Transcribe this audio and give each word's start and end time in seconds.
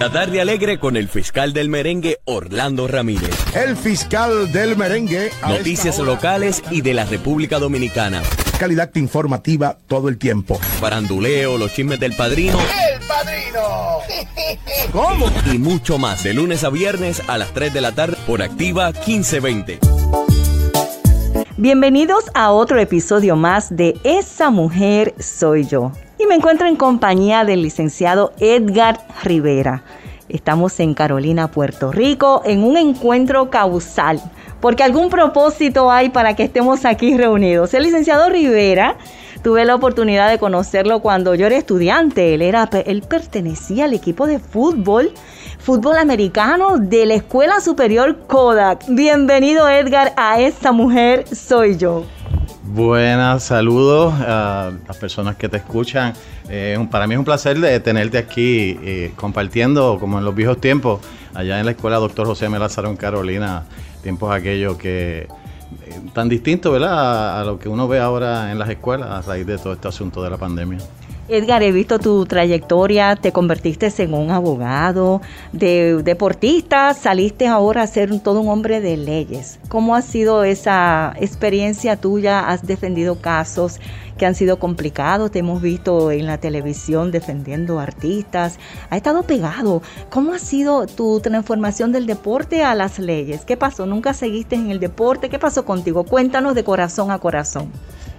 La 0.00 0.10
tarde 0.10 0.40
alegre 0.40 0.80
con 0.80 0.96
el 0.96 1.08
fiscal 1.08 1.52
del 1.52 1.68
merengue 1.68 2.20
Orlando 2.24 2.88
Ramírez. 2.88 3.28
El 3.54 3.76
fiscal 3.76 4.50
del 4.50 4.74
merengue. 4.74 5.30
Noticias 5.46 5.98
locales 5.98 6.62
y 6.70 6.80
de 6.80 6.94
la 6.94 7.04
República 7.04 7.58
Dominicana. 7.58 8.22
Calidad 8.58 8.94
informativa 8.94 9.76
todo 9.88 10.08
el 10.08 10.16
tiempo. 10.16 10.54
Faranduleo, 10.80 11.58
los 11.58 11.74
chismes 11.74 12.00
del 12.00 12.16
padrino. 12.16 12.58
¡El 12.58 13.06
padrino! 13.06 13.98
¿Cómo? 14.90 15.26
Y 15.52 15.58
mucho 15.58 15.98
más 15.98 16.24
de 16.24 16.32
lunes 16.32 16.64
a 16.64 16.70
viernes 16.70 17.22
a 17.26 17.36
las 17.36 17.52
3 17.52 17.74
de 17.74 17.80
la 17.82 17.92
tarde 17.92 18.16
por 18.26 18.40
Activa 18.40 18.92
1520. 18.92 19.80
Bienvenidos 21.58 22.24
a 22.32 22.52
otro 22.52 22.80
episodio 22.80 23.36
más 23.36 23.76
de 23.76 24.00
Esa 24.02 24.48
mujer 24.48 25.14
soy 25.18 25.66
yo 25.66 25.92
y 26.22 26.26
me 26.26 26.34
encuentro 26.34 26.66
en 26.66 26.76
compañía 26.76 27.44
del 27.44 27.62
licenciado 27.62 28.32
Edgar 28.38 29.00
Rivera. 29.22 29.82
Estamos 30.28 30.78
en 30.78 30.92
Carolina, 30.92 31.50
Puerto 31.50 31.92
Rico, 31.92 32.42
en 32.44 32.62
un 32.62 32.76
encuentro 32.76 33.48
causal, 33.48 34.20
porque 34.60 34.82
algún 34.82 35.08
propósito 35.08 35.90
hay 35.90 36.10
para 36.10 36.36
que 36.36 36.42
estemos 36.42 36.84
aquí 36.84 37.16
reunidos. 37.16 37.72
El 37.72 37.84
licenciado 37.84 38.28
Rivera, 38.28 38.96
tuve 39.42 39.64
la 39.64 39.74
oportunidad 39.74 40.28
de 40.30 40.38
conocerlo 40.38 41.00
cuando 41.00 41.34
yo 41.34 41.46
era 41.46 41.56
estudiante. 41.56 42.34
Él, 42.34 42.42
era, 42.42 42.68
él 42.84 43.02
pertenecía 43.02 43.86
al 43.86 43.94
equipo 43.94 44.26
de 44.26 44.38
fútbol, 44.38 45.12
fútbol 45.58 45.96
americano 45.96 46.76
de 46.76 47.06
la 47.06 47.14
Escuela 47.14 47.60
Superior 47.60 48.18
Kodak. 48.26 48.84
Bienvenido 48.88 49.68
Edgar 49.68 50.12
a 50.16 50.38
esta 50.38 50.70
mujer 50.70 51.24
soy 51.34 51.78
yo. 51.78 52.04
Buenas, 52.62 53.44
saludos 53.44 54.12
a 54.20 54.70
las 54.86 54.96
personas 54.98 55.36
que 55.36 55.48
te 55.48 55.56
escuchan. 55.56 56.12
Eh, 56.50 56.76
para 56.90 57.06
mí 57.06 57.14
es 57.14 57.18
un 57.18 57.24
placer 57.24 57.58
de 57.58 57.80
tenerte 57.80 58.18
aquí 58.18 58.78
eh, 58.82 59.12
compartiendo, 59.16 59.96
como 59.98 60.18
en 60.18 60.24
los 60.24 60.34
viejos 60.34 60.60
tiempos, 60.60 61.00
allá 61.32 61.58
en 61.58 61.64
la 61.64 61.72
escuela 61.72 61.96
Doctor 61.96 62.26
José 62.26 62.50
Melázaro 62.50 62.90
en 62.90 62.96
Carolina, 62.96 63.64
tiempos 64.02 64.30
aquellos 64.30 64.76
que 64.76 65.20
eh, 65.20 65.28
tan 66.12 66.28
distintos, 66.28 66.70
¿verdad? 66.70 67.40
a 67.40 67.44
lo 67.44 67.58
que 67.58 67.68
uno 67.70 67.88
ve 67.88 67.98
ahora 67.98 68.52
en 68.52 68.58
las 68.58 68.68
escuelas 68.68 69.08
a 69.08 69.22
raíz 69.22 69.46
de 69.46 69.56
todo 69.56 69.72
este 69.72 69.88
asunto 69.88 70.22
de 70.22 70.28
la 70.28 70.36
pandemia. 70.36 70.78
Edgar, 71.32 71.62
he 71.62 71.70
visto 71.70 72.00
tu 72.00 72.26
trayectoria, 72.26 73.14
te 73.14 73.30
convertiste 73.30 73.88
en 73.98 74.14
un 74.14 74.32
abogado, 74.32 75.20
de 75.52 76.02
deportista, 76.02 76.92
saliste 76.92 77.46
ahora 77.46 77.82
a 77.82 77.86
ser 77.86 78.18
todo 78.18 78.40
un 78.40 78.48
hombre 78.48 78.80
de 78.80 78.96
leyes. 78.96 79.60
¿Cómo 79.68 79.94
ha 79.94 80.02
sido 80.02 80.42
esa 80.42 81.14
experiencia 81.20 81.94
tuya? 81.94 82.48
¿Has 82.48 82.66
defendido 82.66 83.20
casos 83.20 83.78
que 84.18 84.26
han 84.26 84.34
sido 84.34 84.58
complicados? 84.58 85.30
Te 85.30 85.38
hemos 85.38 85.62
visto 85.62 86.10
en 86.10 86.26
la 86.26 86.38
televisión 86.38 87.12
defendiendo 87.12 87.78
artistas. 87.78 88.58
Ha 88.90 88.96
estado 88.96 89.22
pegado. 89.22 89.82
¿Cómo 90.10 90.32
ha 90.32 90.40
sido 90.40 90.88
tu 90.88 91.20
transformación 91.20 91.92
del 91.92 92.06
deporte 92.06 92.64
a 92.64 92.74
las 92.74 92.98
leyes? 92.98 93.44
¿Qué 93.44 93.56
pasó? 93.56 93.86
¿Nunca 93.86 94.14
seguiste 94.14 94.56
en 94.56 94.72
el 94.72 94.80
deporte? 94.80 95.28
¿Qué 95.28 95.38
pasó 95.38 95.64
contigo? 95.64 96.02
Cuéntanos 96.02 96.56
de 96.56 96.64
corazón 96.64 97.12
a 97.12 97.20
corazón. 97.20 97.70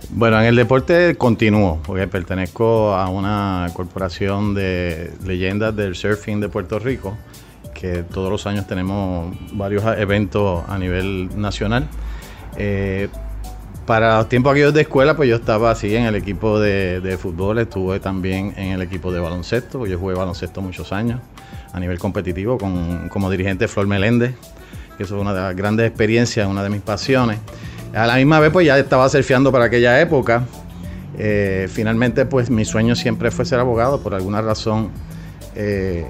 Bueno, 0.09 0.39
en 0.39 0.45
el 0.45 0.55
deporte 0.55 1.15
continúo, 1.15 1.79
porque 1.85 2.07
pertenezco 2.07 2.93
a 2.93 3.07
una 3.09 3.69
corporación 3.73 4.53
de 4.53 5.13
leyendas 5.23 5.75
del 5.75 5.95
surfing 5.95 6.39
de 6.39 6.49
Puerto 6.49 6.79
Rico, 6.79 7.17
que 7.73 8.03
todos 8.03 8.29
los 8.29 8.45
años 8.47 8.67
tenemos 8.67 9.35
varios 9.53 9.83
eventos 9.97 10.63
a 10.67 10.77
nivel 10.77 11.29
nacional. 11.39 11.87
Eh, 12.57 13.07
para 13.85 14.17
los 14.17 14.29
tiempos 14.29 14.51
aquellos 14.51 14.73
de 14.73 14.81
escuela, 14.81 15.15
pues 15.15 15.29
yo 15.29 15.35
estaba 15.35 15.71
así 15.71 15.95
en 15.95 16.03
el 16.03 16.15
equipo 16.15 16.59
de, 16.59 17.17
fútbol, 17.19 17.59
estuve 17.59 17.99
también 17.99 18.53
en 18.57 18.71
el 18.73 18.81
equipo 18.81 19.11
de 19.11 19.19
baloncesto, 19.19 19.85
yo 19.85 19.97
jugué 19.97 20.15
baloncesto 20.15 20.61
muchos 20.61 20.91
años 20.91 21.19
a 21.73 21.79
nivel 21.79 21.99
competitivo 21.99 22.57
con, 22.57 23.07
como 23.09 23.29
dirigente 23.29 23.67
Flor 23.67 23.87
Meléndez, 23.87 24.35
que 24.97 25.03
es 25.03 25.11
una 25.11 25.33
de 25.33 25.41
las 25.41 25.55
grandes 25.55 25.87
experiencias, 25.87 26.47
una 26.47 26.63
de 26.63 26.69
mis 26.69 26.81
pasiones. 26.81 27.39
A 27.93 28.07
la 28.07 28.15
misma 28.15 28.39
vez, 28.39 28.51
pues 28.51 28.65
ya 28.65 28.77
estaba 28.79 29.09
surfeando 29.09 29.51
para 29.51 29.65
aquella 29.65 29.99
época. 29.99 30.45
Eh, 31.17 31.67
finalmente, 31.69 32.25
pues 32.25 32.49
mi 32.49 32.63
sueño 32.63 32.95
siempre 32.95 33.31
fue 33.31 33.45
ser 33.45 33.59
abogado. 33.59 33.99
Por 33.99 34.13
alguna 34.13 34.41
razón, 34.41 34.91
eh, 35.55 36.05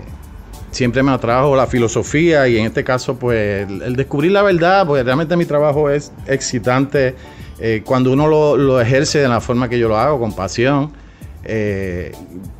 siempre 0.70 1.02
me 1.02 1.12
atrajo 1.12 1.56
la 1.56 1.66
filosofía 1.66 2.47
y 2.47 2.58
en 2.58 2.68
este 2.68 2.84
caso, 2.84 3.16
pues 3.18 3.68
el, 3.68 3.96
descubrir 3.96 4.31
la 4.31 4.44
verdad, 4.44 4.86
porque 4.86 5.02
realmente 5.02 5.36
mi 5.36 5.46
trabajo 5.46 5.90
es 5.90 6.12
excitante 6.28 7.16
eh, 7.59 7.81
cuando 7.84 8.12
uno 8.14 8.28
lo, 8.28 8.80
ejerce 8.80 9.20
de 9.20 9.28
la 9.28 9.41
forma 9.41 9.68
que 9.68 9.80
yo 9.80 9.88
lo 9.88 9.97
hago, 9.97 10.20
con 10.20 10.36
pasión, 10.36 10.91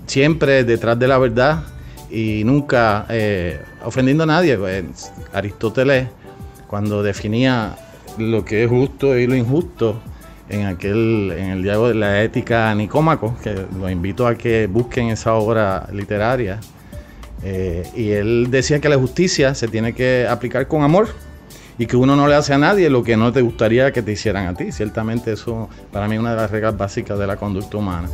siempre 0.08 0.64
detrás 0.64 0.98
de 0.98 1.08
la 1.08 1.20
verdad 1.20 1.64
y 2.10 2.42
nunca 2.44 3.06
ofendiendo 3.86 4.24
a 4.24 4.28
nadie. 4.28 4.58
Pues, 4.58 5.12
Aristóteles, 5.32 6.08
cuando 6.68 7.04
definía 7.04 7.76
lo 8.18 8.46
que 8.46 8.64
es 8.64 8.70
justo 8.70 9.18
y 9.18 9.28
lo 9.28 9.36
injusto 9.36 10.02
en 10.50 10.66
aquel 10.66 11.34
en 11.38 11.50
el 11.52 11.64
diálogo 11.64 11.88
de 11.88 11.96
la 11.96 12.24
ética 12.24 12.74
Nicómaco, 12.76 13.36
que 13.42 13.66
los 13.80 13.92
invito 13.92 14.28
a 14.28 14.36
que 14.36 14.68
busquen 14.68 15.10
esa 15.10 15.34
obra 15.34 15.88
literaria. 15.94 16.60
Eh, 17.44 17.90
y 17.96 18.12
él 18.12 18.48
decía 18.52 18.80
que 18.80 18.90
la 18.90 18.98
justicia 18.98 19.56
se 19.56 19.68
tiene 19.68 19.94
que 19.94 20.28
aplicar 20.30 20.68
con 20.68 20.84
amor 20.84 21.08
y 21.78 21.88
que 21.88 21.98
uno 21.98 22.16
no 22.16 22.28
le 22.28 22.36
hace 22.36 22.54
a 22.54 22.58
nadie 22.58 22.90
lo 22.90 23.02
que 23.02 23.18
no 23.18 23.32
te 23.32 23.42
gustaría 23.42 23.92
que 23.92 24.02
te 24.02 24.12
hicieran 24.12 24.48
a 24.48 24.54
ti. 24.54 24.72
Ciertamente 24.72 25.32
eso 25.32 25.70
para 25.92 26.08
mí 26.08 26.16
es 26.16 26.20
una 26.20 26.32
de 26.32 26.38
las 26.38 26.52
reglas 26.52 26.78
básicas 26.78 27.18
de 27.18 27.28
la 27.28 27.38
conducta 27.38 27.78
humana. 27.78 28.10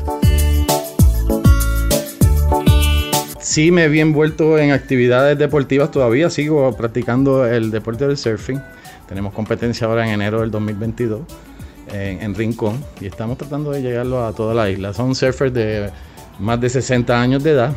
Sí 3.39 3.71
me 3.71 3.87
vi 3.87 4.01
envuelto 4.01 4.57
en 4.57 4.71
actividades 4.71 5.37
deportivas 5.37 5.89
todavía, 5.89 6.29
sigo 6.29 6.75
practicando 6.75 7.47
el 7.47 7.71
deporte 7.71 8.05
del 8.05 8.17
surfing. 8.17 8.61
Tenemos 9.07 9.33
competencia 9.33 9.87
ahora 9.87 10.05
en 10.05 10.13
enero 10.13 10.41
del 10.41 10.51
2022 10.51 11.21
en, 11.91 12.35
Rincón 12.35 12.83
y 12.99 13.05
estamos 13.05 13.37
tratando 13.37 13.71
de 13.71 13.81
llegarlo 13.81 14.25
a 14.25 14.33
toda 14.33 14.53
la 14.53 14.69
isla. 14.69 14.93
Son 14.93 15.15
surfers 15.15 15.53
de 15.53 15.89
más 16.39 16.59
de 16.59 16.69
60 16.69 17.19
años 17.19 17.43
de 17.43 17.51
edad. 17.51 17.73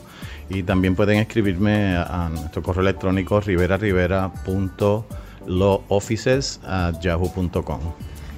y 0.50 0.62
también 0.62 0.94
pueden 0.94 1.18
escribirme 1.18 1.96
a 1.96 2.28
nuestro 2.30 2.62
correo 2.62 2.82
electrónico 2.82 3.40
riverarivera.looffices.yahoo.com. 5.46 7.80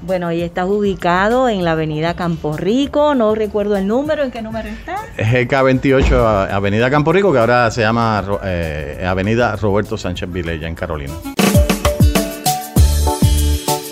Bueno, 0.02 0.30
y 0.30 0.42
estás 0.42 0.68
ubicado 0.68 1.48
en 1.48 1.64
la 1.64 1.72
avenida 1.72 2.14
Campo 2.14 2.56
Rico, 2.56 3.16
no 3.16 3.34
recuerdo 3.34 3.76
el 3.76 3.88
número, 3.88 4.22
¿en 4.22 4.30
qué 4.30 4.42
número 4.42 4.68
está? 4.68 4.94
Es 5.16 5.34
el 5.34 5.48
K28, 5.48 6.52
avenida 6.52 6.88
Campo 6.88 7.12
Rico, 7.12 7.32
que 7.32 7.40
ahora 7.40 7.68
se 7.72 7.80
llama 7.80 8.24
eh, 8.44 9.04
avenida 9.04 9.56
Roberto 9.56 9.98
Sánchez 9.98 10.30
Vilella 10.30 10.68
en 10.68 10.76
Carolina. 10.76 11.14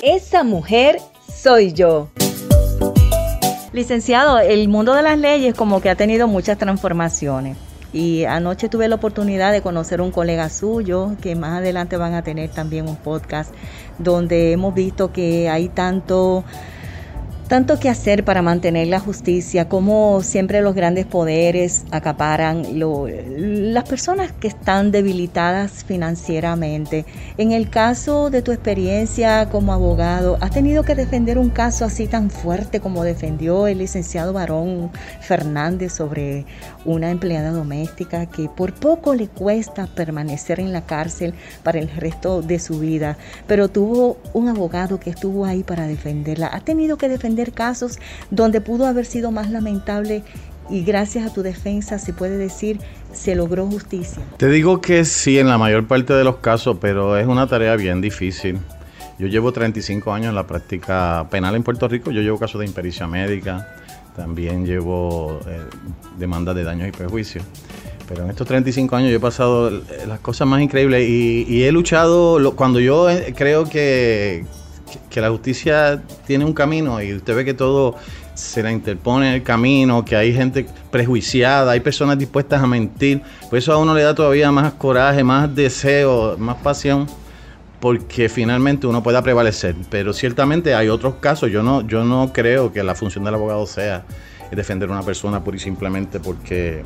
Esa 0.01 0.45
mujer 0.45 1.01
soy 1.35 1.73
yo. 1.73 2.09
Licenciado, 3.73 4.39
el 4.39 4.69
mundo 4.69 4.95
de 4.95 5.03
las 5.03 5.19
leyes 5.19 5.55
como 5.55 5.83
que 5.83 5.91
ha 5.91 5.97
tenido 5.97 6.29
muchas 6.29 6.57
transformaciones. 6.57 7.57
Y 7.93 8.25
anoche 8.25 8.69
tuve 8.69 8.89
la 8.89 8.97
oportunidad 8.97 9.53
de 9.53 9.63
conocer 9.63 10.01
un 10.01 10.11
colega 10.11 10.49
suyo 10.49 11.13
que 11.21 11.35
más 11.37 11.59
adelante 11.59 11.97
van 11.97 12.15
a 12.15 12.23
tener 12.23 12.51
también 12.51 12.89
un 12.89 12.97
podcast 12.97 13.55
donde 13.99 14.53
hemos 14.53 14.75
visto 14.75 15.13
que 15.13 15.49
hay 15.49 15.69
tanto 15.69 16.45
tanto 17.49 17.79
que 17.79 17.89
hacer 17.89 18.25
para 18.25 18.43
mantener 18.43 18.89
la 18.89 18.99
justicia, 18.99 19.69
como 19.69 20.21
siempre 20.23 20.63
los 20.63 20.75
grandes 20.75 21.07
poderes 21.07 21.85
acaparan 21.93 22.65
las 23.73 23.89
personas 23.89 24.33
que 24.33 24.49
están 24.49 24.91
debilitadas 24.91 25.85
financieramente. 25.85 27.05
En 27.39 27.53
el 27.53 27.71
caso 27.71 28.31
de 28.31 28.43
tu 28.43 28.51
experiencia 28.51 29.49
como 29.49 29.73
abogado, 29.73 30.39
¿has 30.41 30.51
tenido 30.51 30.83
que 30.83 30.97
defender 30.97 31.39
un 31.39 31.51
caso 31.51 31.85
así 31.85 32.07
tan 32.09 32.31
fuerte 32.31 32.81
como 32.81 33.05
defendió 33.05 33.69
el 33.69 33.79
licenciado 33.79 34.33
Barón 34.33 34.91
Fernández 35.21 35.93
sobre 35.93 36.47
una 36.85 37.11
empleada 37.11 37.51
doméstica 37.51 38.27
que 38.27 38.49
por 38.49 38.75
poco 38.75 39.15
le 39.15 39.29
cuesta 39.29 39.87
permanecer 39.87 40.59
en 40.59 40.73
la 40.73 40.83
cárcel 40.83 41.35
para 41.63 41.79
el 41.79 41.89
resto 41.91 42.43
de 42.43 42.59
su 42.59 42.81
vida, 42.81 43.17
pero 43.47 43.69
tuvo 43.69 44.19
un 44.33 44.49
abogado 44.49 44.99
que 44.99 45.11
estuvo 45.11 45.45
ahí 45.45 45.63
para 45.63 45.87
defenderla? 45.87 46.51
¿Ha 46.53 46.61
tenido 46.61 46.97
que 46.97 47.09
defender 47.09 47.36
casos 47.53 47.99
donde 48.31 48.61
pudo 48.61 48.87
haber 48.87 49.07
sido 49.07 49.31
más 49.31 49.51
lamentable 49.51 50.23
y 50.69 50.83
gracias 50.83 51.31
a 51.31 51.33
tu 51.33 51.43
defensa 51.43 51.99
se 51.99 52.13
puede 52.13 52.37
decir 52.39 52.79
se 53.13 53.35
logró 53.35 53.67
justicia? 53.67 54.23
Te 54.37 54.49
digo 54.49 54.81
que 54.81 55.05
sí 55.05 55.39
en 55.39 55.49
la 55.49 55.59
mayor 55.59 55.87
parte 55.87 56.13
de 56.13 56.25
los 56.25 56.37
casos, 56.37 56.79
pero 56.81 57.17
es 57.17 57.27
una 57.27 57.47
tarea 57.47 57.77
bien 57.77 58.01
difícil. 58.01 58.59
Yo 59.19 59.29
llevo 59.29 59.53
35 59.53 60.13
años 60.13 60.29
en 60.29 60.35
la 60.35 60.47
práctica 60.47 61.27
penal 61.31 61.55
en 61.55 61.63
Puerto 61.63 61.89
Rico, 61.89 62.11
yo 62.11 62.21
llevo 62.21 62.39
casos 62.39 62.59
de 62.61 62.67
impericia 62.67 63.07
médica, 63.07 63.67
también 64.15 64.67
llevo 64.67 65.41
eh, 65.47 65.61
demandas 66.19 66.55
de 66.55 66.65
daños 66.65 66.89
y 66.89 66.93
perjuicios. 66.93 67.45
Pero 68.09 68.25
en 68.25 68.31
estos 68.31 68.47
35 68.47 68.95
años 68.95 69.11
yo 69.11 69.17
he 69.17 69.21
pasado 69.21 69.71
las 70.07 70.21
cosas 70.21 70.47
más 70.47 70.61
increíbles 70.61 71.09
y, 71.09 71.65
he 71.65 71.73
luchado, 71.73 72.55
cuando 72.55 72.79
yo 72.79 73.11
eh, 73.11 73.35
creo 73.37 73.65
que, 73.65 74.45
que 75.11 75.21
la 75.21 75.31
justicia 75.31 76.03
tiene 76.27 76.45
un 76.45 76.53
camino 76.53 77.01
y 77.03 77.15
usted 77.15 77.35
ve 77.35 77.45
que 77.45 77.55
todo 77.55 77.97
se 78.35 78.63
la 78.63 78.71
interpone 78.71 79.29
en 79.29 79.35
el 79.35 79.43
camino, 79.43 80.05
que 80.05 80.15
hay 80.15 80.33
gente 80.33 80.67
prejuiciada, 80.91 81.73
hay 81.73 81.81
personas 81.81 82.19
dispuestas 82.19 82.63
a 82.63 82.67
mentir, 82.67 83.23
pues 83.49 83.65
eso 83.65 83.73
a 83.73 83.79
uno 83.79 83.95
le 83.95 84.03
da 84.03 84.15
todavía 84.15 84.53
más 84.53 84.75
coraje, 84.75 85.25
más 85.25 85.55
deseo, 85.55 86.37
más 86.39 86.57
pasión, 86.57 87.07
porque 87.81 88.29
finalmente 88.29 88.87
uno 88.87 89.03
pueda 89.03 89.23
prevalecer. 89.23 89.75
Pero 89.91 90.13
ciertamente 90.13 90.75
hay 90.75 90.89
otros 90.89 91.15
casos, 91.15 91.51
yo 91.51 91.63
no, 91.63 91.87
yo 91.87 92.05
no 92.05 92.33
creo 92.33 92.73
que 92.73 92.83
la 92.83 92.95
función 92.95 93.25
del 93.25 93.35
abogado 93.35 93.67
sea 93.67 94.05
defender 94.51 94.89
a 94.89 94.93
una 94.93 95.03
persona 95.03 95.43
pura 95.43 95.57
y 95.57 95.61
simplemente 95.61 96.21
porque 96.21 96.85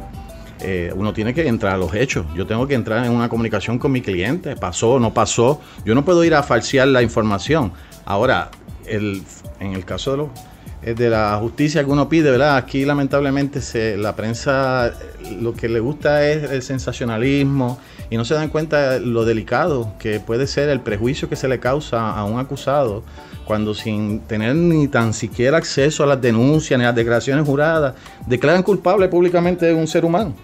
eh, 0.63 0.93
uno 0.95 1.13
tiene 1.13 1.33
que 1.33 1.47
entrar 1.47 1.75
a 1.75 1.79
los 1.79 1.95
hechos. 1.95 2.27
Yo 2.35 2.47
tengo 2.47 2.67
que 2.67 2.75
entrar 2.75 3.05
en 3.05 3.13
una 3.13 3.29
comunicación 3.29 3.79
con 3.79 3.93
mi 3.93 4.03
cliente. 4.03 4.57
Pasó, 4.57 4.99
no 4.99 5.13
pasó. 5.13 5.61
Yo 5.85 5.95
no 5.95 6.05
puedo 6.05 6.23
ir 6.25 6.35
a 6.35 6.43
falsear 6.43 6.89
la 6.89 7.03
información. 7.03 7.73
Ahora, 8.05 8.51
el, 8.87 9.23
en 9.61 9.73
el 9.73 9.85
caso 9.85 10.17
de, 10.17 10.91
eh, 10.91 10.95
de 10.95 11.11
la 11.11 11.37
justicia 11.41 11.85
que 11.85 11.91
uno 11.91 12.09
pide, 12.09 12.31
¿verdad? 12.31 12.57
Aquí 12.57 12.85
lamentablemente 12.85 13.61
se, 13.61 13.97
la 13.97 14.17
prensa 14.17 14.93
lo 15.41 15.55
que 15.55 15.69
le 15.69 15.81
gusta 15.81 16.27
es 16.27 16.51
el 16.51 16.63
sensacionalismo 16.63 17.79
y 18.09 18.17
no 18.17 18.25
se 18.25 18.35
dan 18.35 18.49
cuenta 18.49 18.99
lo 18.99 19.25
delicado 19.25 19.93
que 19.99 20.21
puede 20.21 20.47
ser 20.47 20.69
el 20.71 20.81
prejuicio 20.81 21.29
que 21.29 21.37
se 21.37 21.49
le 21.49 21.61
causa 21.61 22.11
a 22.11 22.25
un 22.25 22.41
acusado 22.41 23.05
cuando 23.45 23.75
sin 23.75 24.21
tener 24.21 24.55
ni 24.55 24.89
tan 24.89 25.13
siquiera 25.13 25.59
acceso 25.59 26.05
a 26.05 26.07
las 26.07 26.21
denuncias 26.21 26.79
ni 26.79 26.85
a 26.85 26.89
las 26.89 26.97
declaraciones 26.97 27.45
juradas, 27.47 27.95
declaran 28.27 28.63
culpable 28.63 29.09
públicamente 29.09 29.67
de 29.67 29.75
un 29.75 29.87
ser 29.87 30.05
humano 30.05 30.35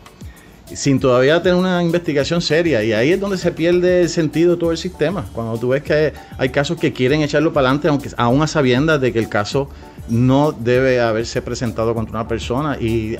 sin 0.72 0.98
todavía 0.98 1.42
tener 1.42 1.58
una 1.58 1.82
investigación 1.82 2.40
seria. 2.42 2.82
Y 2.82 2.92
ahí 2.92 3.12
es 3.12 3.20
donde 3.20 3.38
se 3.38 3.52
pierde 3.52 4.02
el 4.02 4.08
sentido 4.08 4.52
de 4.52 4.60
todo 4.60 4.72
el 4.72 4.78
sistema. 4.78 5.24
Cuando 5.32 5.58
tú 5.58 5.68
ves 5.68 5.82
que 5.82 6.12
hay 6.38 6.48
casos 6.48 6.78
que 6.78 6.92
quieren 6.92 7.22
echarlo 7.22 7.52
para 7.52 7.68
adelante, 7.68 7.88
aunque 7.88 8.10
aún 8.16 8.42
a 8.42 8.46
sabiendas 8.46 9.00
de 9.00 9.12
que 9.12 9.18
el 9.18 9.28
caso 9.28 9.68
no 10.08 10.52
debe 10.52 11.00
haberse 11.00 11.42
presentado 11.42 11.94
contra 11.94 12.18
una 12.18 12.28
persona. 12.28 12.76
Y 12.80 13.16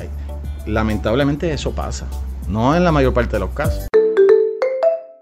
lamentablemente 0.67 1.53
eso 1.53 1.73
pasa. 1.73 2.07
No 2.49 2.75
en 2.77 2.85
la 2.85 2.93
mayor 2.93 3.13
parte 3.13 3.33
de 3.33 3.41
los 3.41 3.51
casos. 3.51 3.89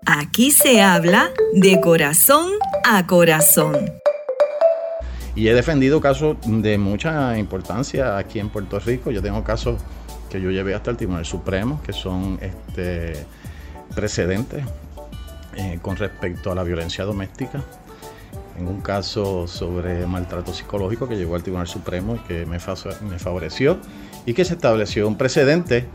Aquí 0.07 0.51
se 0.51 0.83
habla 0.83 1.31
de 1.55 1.81
corazón 1.81 2.53
a 2.85 3.07
corazón. 3.07 3.75
Y 5.35 5.49
he 5.49 5.55
defendido 5.55 6.01
casos 6.01 6.37
de 6.47 6.79
mucha 6.79 7.37
importancia 7.39 8.17
aquí 8.17 8.39
en 8.39 8.51
Puerto 8.51 8.79
Rico. 8.79 9.11
Yo 9.11 9.21
tengo 9.21 9.43
casos 9.43 9.81
que 10.35 10.41
yo 10.41 10.51
llevé 10.51 10.75
hasta 10.75 10.91
el 10.91 10.97
Tribunal 10.97 11.25
Supremo, 11.25 11.81
que 11.87 11.93
son 11.93 12.41
este, 12.43 13.25
precedentes 13.95 14.65
eh, 15.55 15.79
con 15.81 15.97
respecto 15.97 16.51
a 16.51 16.57
la 16.57 16.65
violencia 16.65 17.05
doméstica. 17.05 17.63
En 18.59 18.67
un 18.67 18.81
caso 18.81 19.47
sobre 19.47 20.05
maltrato 20.09 20.53
psicológico 20.53 21.07
que 21.09 21.17
llegó 21.17 21.37
al 21.37 21.45
Tribunal 21.45 21.69
Supremo 21.69 22.17
y 22.17 22.19
que 22.27 22.47
me, 22.47 22.59
favoreció 22.59 23.79
y 24.27 24.35
que 24.35 24.45
se 24.45 24.55
estableció 24.55 25.07
un 25.07 25.17
precedente 25.17 25.87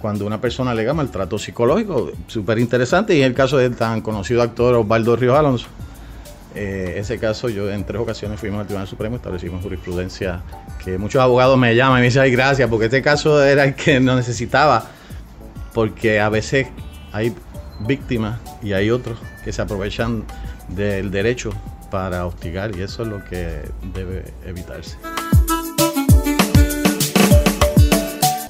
cuando 0.00 0.24
una 0.24 0.40
persona 0.40 0.70
alega 0.70 0.94
maltrato 0.94 1.38
psicológico, 1.38 2.12
súper 2.28 2.60
interesante, 2.60 3.14
y 3.14 3.20
en 3.20 3.26
el 3.26 3.34
caso 3.34 3.58
del 3.58 3.76
tan 3.76 4.00
conocido 4.00 4.40
actor 4.40 4.74
Osvaldo 4.74 5.16
Ríos 5.16 5.38
Alonso, 5.38 5.66
eh, 6.54 6.94
ese 6.96 7.18
caso 7.18 7.48
yo 7.48 7.70
en 7.70 7.84
tres 7.84 8.00
ocasiones 8.00 8.38
fuimos 8.38 8.60
al 8.60 8.66
Tribunal 8.66 8.88
Supremo, 8.88 9.16
establecimos 9.16 9.62
jurisprudencia 9.62 10.42
que 10.84 10.98
muchos 10.98 11.22
abogados 11.22 11.58
me 11.58 11.74
llaman 11.74 11.98
y 11.98 12.00
me 12.00 12.06
dicen, 12.06 12.22
ay, 12.22 12.30
gracias, 12.30 12.68
porque 12.68 12.86
este 12.86 13.02
caso 13.02 13.42
era 13.42 13.64
el 13.64 13.74
que 13.74 14.00
no 14.00 14.16
necesitaba, 14.16 14.86
porque 15.72 16.20
a 16.20 16.28
veces 16.28 16.68
hay 17.12 17.34
víctimas 17.80 18.40
y 18.62 18.72
hay 18.72 18.90
otros 18.90 19.18
que 19.44 19.52
se 19.52 19.62
aprovechan 19.62 20.24
del 20.68 21.10
derecho 21.10 21.50
para 21.90 22.26
hostigar 22.26 22.76
y 22.76 22.82
eso 22.82 23.02
es 23.02 23.08
lo 23.08 23.24
que 23.24 23.60
debe 23.94 24.24
evitarse. 24.46 24.96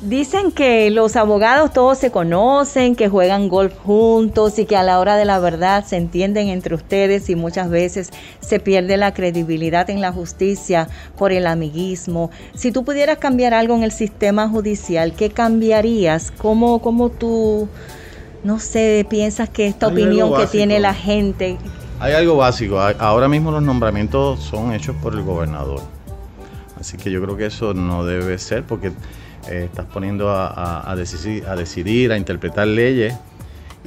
Dicen 0.02 0.50
que 0.50 0.90
los 0.90 1.14
abogados 1.14 1.72
todos 1.72 1.96
se 1.96 2.10
conocen, 2.10 2.96
que 2.96 3.08
juegan 3.08 3.48
golf 3.48 3.72
juntos 3.84 4.58
y 4.58 4.66
que 4.66 4.76
a 4.76 4.82
la 4.82 4.98
hora 4.98 5.14
de 5.14 5.24
la 5.24 5.38
verdad 5.38 5.84
se 5.84 5.96
entienden 5.96 6.48
entre 6.48 6.74
ustedes 6.74 7.30
y 7.30 7.36
muchas 7.36 7.70
veces 7.70 8.10
se 8.40 8.58
pierde 8.58 8.96
la 8.96 9.14
credibilidad 9.14 9.88
en 9.90 10.00
la 10.00 10.10
justicia 10.10 10.88
por 11.16 11.30
el 11.30 11.46
amiguismo. 11.46 12.32
Si 12.52 12.72
tú 12.72 12.84
pudieras 12.84 13.18
cambiar 13.18 13.54
algo 13.54 13.76
en 13.76 13.84
el 13.84 13.92
sistema 13.92 14.48
judicial, 14.48 15.14
¿qué 15.14 15.30
cambiarías? 15.30 16.32
¿Cómo, 16.32 16.80
cómo 16.80 17.08
tú, 17.08 17.68
no 18.42 18.58
sé, 18.58 19.06
piensas 19.08 19.50
que 19.50 19.68
esta 19.68 19.86
opinión 19.86 20.34
que 20.36 20.48
tiene 20.48 20.80
la 20.80 20.94
gente? 20.94 21.58
Hay 22.00 22.14
algo 22.14 22.36
básico. 22.36 22.80
Ahora 22.80 23.28
mismo 23.28 23.52
los 23.52 23.62
nombramientos 23.62 24.40
son 24.40 24.72
hechos 24.72 24.96
por 25.00 25.14
el 25.14 25.22
gobernador. 25.22 25.80
Así 26.80 26.96
que 26.96 27.12
yo 27.12 27.22
creo 27.22 27.36
que 27.36 27.46
eso 27.46 27.72
no 27.72 28.04
debe 28.04 28.36
ser 28.38 28.64
porque 28.64 28.90
eh, 29.48 29.64
estás 29.64 29.86
poniendo 29.86 30.30
a, 30.30 30.94
decidir, 30.96 31.46
a 31.46 31.56
decidir, 31.56 32.12
a 32.12 32.16
interpretar 32.16 32.66
leyes. 32.66 33.14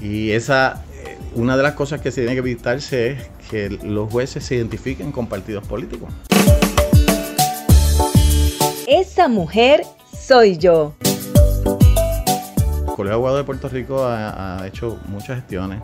Y 0.02 0.32
esa, 0.32 0.84
eh, 0.94 1.18
una 1.36 1.56
de 1.56 1.64
las 1.64 1.74
cosas 1.74 2.02
que 2.02 2.12
se 2.12 2.22
tiene 2.22 2.34
que 2.34 2.40
evitarse 2.40 3.12
es 3.12 3.28
que 3.50 3.70
los 3.70 4.12
jueces 4.12 4.44
se 4.44 4.56
identifiquen 4.56 5.12
con 5.12 5.28
partidos 5.28 5.66
políticos. 5.66 6.10
Esa 8.88 9.28
mujer 9.28 9.84
soy 10.20 10.58
yo. 10.58 10.94
El 12.88 12.94
Colegio 12.96 13.16
Abogados 13.16 13.40
de 13.40 13.44
Puerto 13.44 13.70
Rico 13.70 14.06
ha, 14.06 14.62
hecho 14.68 15.00
muchas 15.08 15.38
gestiones 15.38 15.82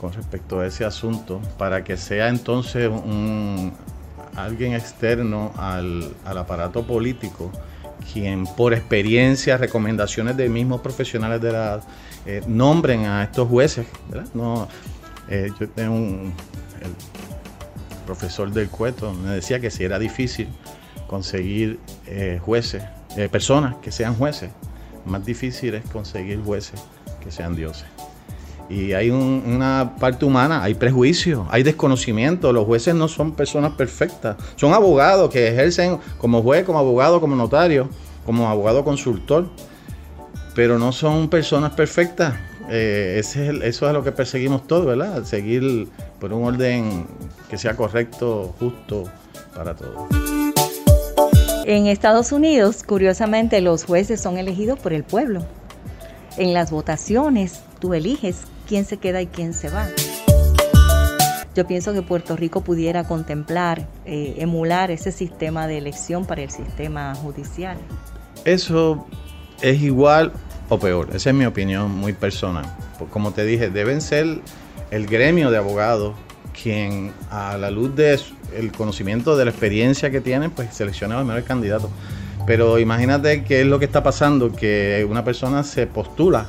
con 0.00 0.12
respecto 0.12 0.60
a 0.60 0.66
ese 0.66 0.84
asunto 0.84 1.40
para 1.58 1.84
que 1.84 1.96
sea 1.96 2.28
entonces 2.28 2.88
un, 2.88 3.72
alguien 4.36 4.74
externo 4.74 5.52
al, 5.56 6.12
aparato 6.24 6.82
político 6.82 7.50
quien 8.12 8.44
por 8.46 8.72
experiencia, 8.72 9.56
recomendaciones 9.56 10.36
de 10.36 10.48
mismos 10.48 10.80
profesionales 10.80 11.40
de 11.40 11.52
la 11.52 11.80
eh, 12.26 12.42
nombren 12.46 13.04
a 13.06 13.24
estos 13.24 13.48
jueces. 13.48 13.86
No, 14.34 14.68
eh, 15.28 15.50
yo 15.58 15.68
tengo 15.68 15.94
un 15.94 16.34
profesor 18.06 18.50
del 18.50 18.68
cueto 18.68 19.14
me 19.14 19.30
decía 19.30 19.60
que 19.60 19.70
si 19.70 19.82
era 19.84 19.98
difícil 19.98 20.48
conseguir 21.06 21.78
eh, 22.06 22.38
jueces, 22.44 22.82
personas 23.30 23.76
que 23.76 23.92
sean 23.92 24.14
jueces, 24.14 24.50
más 25.06 25.24
difícil 25.24 25.74
es 25.74 25.84
conseguir 25.90 26.42
jueces 26.42 26.82
que 27.22 27.30
sean 27.30 27.54
dioses. 27.54 27.93
Y 28.68 28.92
hay 28.94 29.10
una 29.10 29.94
parte 30.00 30.24
humana, 30.24 30.62
hay 30.62 30.74
prejuicio, 30.74 31.46
hay 31.50 31.62
desconocimiento. 31.62 32.52
Los 32.52 32.64
jueces 32.64 32.94
no 32.94 33.08
son 33.08 33.32
personas 33.32 33.72
perfectas, 33.72 34.36
son 34.56 34.72
abogados 34.72 35.30
que 35.30 35.48
ejercen 35.48 35.98
como 36.18 36.42
juez, 36.42 36.64
como 36.64 36.78
abogado, 36.78 37.20
como 37.20 37.36
notario, 37.36 37.88
como 38.24 38.48
abogado 38.48 38.84
consultor, 38.84 39.48
pero 40.54 40.78
no 40.78 40.92
son 40.92 41.28
personas 41.28 41.72
perfectas. 41.72 42.34
Eh, 42.70 43.16
ese 43.18 43.50
es 43.50 43.62
eso 43.62 43.86
es 43.86 43.92
lo 43.92 44.02
que 44.02 44.12
perseguimos 44.12 44.66
todos, 44.66 44.86
¿verdad? 44.86 45.24
Seguir 45.24 45.88
por 46.18 46.32
un 46.32 46.44
orden 46.44 47.06
que 47.50 47.58
sea 47.58 47.76
correcto, 47.76 48.54
justo 48.58 49.04
para 49.54 49.74
todos. 49.74 50.08
En 51.66 51.86
Estados 51.86 52.32
Unidos, 52.32 52.82
curiosamente, 52.82 53.60
los 53.60 53.84
jueces 53.84 54.20
son 54.20 54.38
elegidos 54.38 54.78
por 54.78 54.92
el 54.92 55.04
pueblo. 55.04 55.42
En 56.36 56.52
las 56.52 56.70
votaciones, 56.70 57.60
tú 57.78 57.94
eliges 57.94 58.42
quién 58.66 58.84
se 58.84 58.96
queda 58.96 59.22
y 59.22 59.26
quién 59.26 59.54
se 59.54 59.68
va. 59.70 59.86
Yo 61.54 61.66
pienso 61.66 61.92
que 61.92 62.02
Puerto 62.02 62.36
Rico 62.36 62.62
pudiera 62.62 63.04
contemplar, 63.04 63.86
eh, 64.06 64.34
emular 64.38 64.90
ese 64.90 65.12
sistema 65.12 65.68
de 65.68 65.78
elección 65.78 66.26
para 66.26 66.42
el 66.42 66.50
sistema 66.50 67.14
judicial. 67.14 67.76
Eso 68.44 69.06
es 69.62 69.80
igual 69.80 70.32
o 70.68 70.78
peor, 70.78 71.10
esa 71.14 71.30
es 71.30 71.36
mi 71.36 71.46
opinión 71.46 71.92
muy 71.92 72.12
personal. 72.12 72.64
Como 73.10 73.32
te 73.32 73.44
dije, 73.44 73.70
deben 73.70 74.00
ser 74.00 74.40
el 74.90 75.06
gremio 75.06 75.50
de 75.50 75.58
abogados 75.58 76.16
quien 76.60 77.12
a 77.30 77.56
la 77.56 77.70
luz 77.70 77.94
del 77.94 78.20
el 78.56 78.72
conocimiento 78.72 79.36
de 79.36 79.44
la 79.44 79.50
experiencia 79.50 80.10
que 80.10 80.20
tienen, 80.20 80.50
pues 80.50 80.74
seleccione 80.74 81.14
al 81.14 81.24
mejor 81.24 81.44
candidato. 81.44 81.90
Pero 82.46 82.78
imagínate 82.78 83.42
qué 83.42 83.62
es 83.62 83.66
lo 83.66 83.78
que 83.78 83.84
está 83.84 84.02
pasando, 84.02 84.52
que 84.52 85.06
una 85.08 85.24
persona 85.24 85.64
se 85.64 85.86
postula 85.86 86.46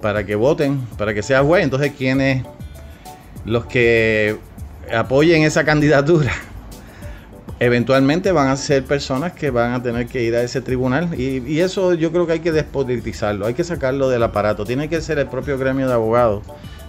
para 0.00 0.24
que 0.24 0.34
voten, 0.34 0.80
para 0.98 1.14
que 1.14 1.22
sea 1.22 1.42
juez. 1.42 1.64
Entonces, 1.64 1.92
¿quiénes 1.96 2.44
los 3.44 3.66
que 3.66 4.36
apoyen 4.94 5.42
esa 5.42 5.64
candidatura? 5.64 6.32
Eventualmente 7.58 8.32
van 8.32 8.48
a 8.48 8.56
ser 8.56 8.84
personas 8.84 9.32
que 9.32 9.50
van 9.50 9.72
a 9.72 9.82
tener 9.82 10.06
que 10.06 10.22
ir 10.22 10.36
a 10.36 10.42
ese 10.42 10.60
tribunal 10.60 11.18
y, 11.18 11.60
eso 11.60 11.94
yo 11.94 12.12
creo 12.12 12.26
que 12.26 12.34
hay 12.34 12.40
que 12.40 12.52
despolitizarlo, 12.52 13.46
hay 13.46 13.54
que 13.54 13.64
sacarlo 13.64 14.10
del 14.10 14.22
aparato, 14.22 14.64
tiene 14.64 14.90
que 14.90 15.00
ser 15.00 15.18
el 15.18 15.26
propio 15.26 15.56
gremio 15.56 15.88
de 15.88 15.94
abogados 15.94 16.42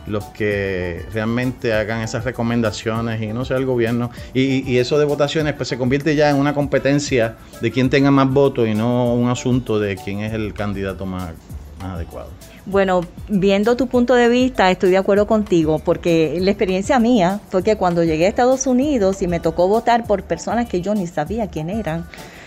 los 0.08 0.24
que 0.26 1.06
realmente 1.14 1.74
hagan 1.74 2.02
esas 2.02 2.24
recomendaciones 2.24 3.22
y 3.22 3.28
no 3.28 3.44
sea 3.44 3.58
el 3.58 3.66
gobierno. 3.66 4.10
Y, 4.34 4.70
y, 4.70 4.78
eso 4.78 4.98
de 4.98 5.04
votaciones 5.04 5.54
pues 5.54 5.68
se 5.68 5.78
convierte 5.78 6.16
ya 6.16 6.30
en 6.30 6.38
una 6.38 6.54
competencia 6.54 7.36
de 7.62 7.72
quién 7.72 7.90
tenga 7.90 8.10
más 8.10 8.30
votos 8.30 8.70
y 8.70 8.74
no 8.74 9.14
un 9.14 9.30
asunto 9.30 9.80
de 9.80 9.98
quién 9.98 10.22
es 10.22 10.32
el 10.32 10.54
candidato 10.54 11.06
más, 11.06 11.34
más 11.82 11.96
adecuado. 11.96 12.30
Bueno, 12.70 13.00
viendo 13.30 13.78
tu 13.78 13.88
punto 13.88 14.14
de 14.14 14.28
vista, 14.28 14.70
estoy 14.70 14.90
de 14.90 14.98
acuerdo 14.98 15.26
contigo, 15.26 15.80
porque 15.80 16.38
la 16.42 16.52
experiencia 16.52 17.00
mía 17.00 17.40
fue 17.50 17.64
que 17.64 17.78
cuando 17.78 18.04
llegué 18.04 18.26
a 18.26 18.28
Estados 18.28 18.68
Unidos 18.68 19.22
y 19.22 19.28
me 19.30 19.40
tocó 19.40 19.70
votar 19.70 20.06
por 20.06 20.24
personas 20.24 20.68
que 20.68 20.82
yo 20.82 20.94
ni 20.94 21.08
sabía 21.08 21.48
quién 21.48 21.70
eran, 21.70 22.06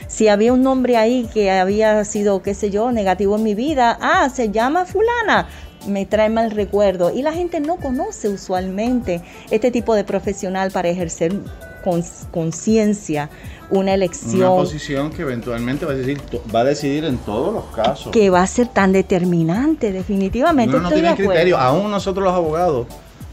si 0.08 0.28
había 0.28 0.52
un 0.52 0.62
nombre 0.62 0.98
ahí 0.98 1.26
que 1.32 1.50
había 1.50 2.04
sido, 2.04 2.42
qué 2.42 2.52
sé 2.52 2.68
yo, 2.68 2.92
negativo 2.92 3.36
en 3.36 3.44
mi 3.44 3.54
vida, 3.54 3.96
ah, 3.98 4.28
se 4.28 4.50
llama 4.50 4.84
fulana, 4.84 5.48
me 5.86 6.04
trae 6.04 6.28
mal 6.28 6.50
recuerdo. 6.50 7.10
Y 7.14 7.22
la 7.22 7.32
gente 7.32 7.58
no 7.58 7.76
conoce 7.76 8.28
usualmente 8.28 9.22
este 9.50 9.70
tipo 9.70 9.94
de 9.94 10.04
profesional 10.04 10.70
para 10.70 10.90
ejercer 10.90 11.32
conciencia 11.80 13.30
una 13.70 13.94
elección. 13.94 14.52
Una 14.52 14.62
posición 14.62 15.10
que 15.10 15.22
eventualmente 15.22 15.86
va 15.86 15.92
a, 15.92 15.94
decidir, 15.94 16.20
va 16.54 16.60
a 16.60 16.64
decidir 16.64 17.04
en 17.04 17.18
todos 17.18 17.54
los 17.54 17.64
casos. 17.66 18.12
Que 18.12 18.30
va 18.30 18.42
a 18.42 18.46
ser 18.46 18.68
tan 18.68 18.92
determinante, 18.92 19.92
definitivamente. 19.92 20.76
No, 20.76 20.82
no 20.82 20.90
tiene 20.90 21.14
criterio, 21.14 21.58
aún 21.58 21.90
nosotros 21.90 22.24
los 22.24 22.34
abogados, 22.34 22.86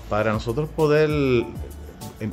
para 0.10 0.32
nosotros 0.32 0.70
poder, 0.76 1.10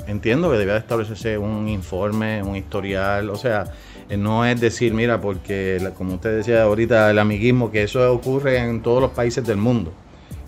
entiendo 0.07 0.51
que 0.51 0.59
debe 0.59 0.77
establecerse 0.77 1.39
un 1.39 1.69
informe, 1.69 2.43
un 2.43 2.57
historial, 2.57 3.31
o 3.31 3.37
sea, 3.37 3.73
eh, 4.09 4.17
no 4.17 4.45
es 4.45 4.61
decir, 4.61 4.93
mira, 4.93 5.21
porque 5.21 5.91
como 5.97 6.15
usted 6.15 6.37
decía 6.37 6.63
ahorita, 6.65 7.11
el 7.11 7.19
amiguismo, 7.19 7.71
que 7.71 7.83
eso 7.83 8.13
ocurre 8.13 8.59
en 8.59 8.83
todos 8.83 9.01
los 9.01 9.11
países 9.13 9.45
del 9.47 9.57
mundo. 9.57 9.93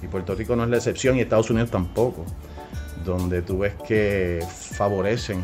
Y 0.02 0.08
Puerto 0.08 0.34
Rico 0.34 0.54
no 0.56 0.64
es 0.64 0.70
la 0.70 0.76
excepción 0.76 1.16
y 1.16 1.20
Estados 1.20 1.50
Unidos 1.50 1.70
tampoco, 1.70 2.24
donde 3.06 3.40
tú 3.40 3.60
ves 3.60 3.74
que 3.86 4.44
favorecen 4.50 5.42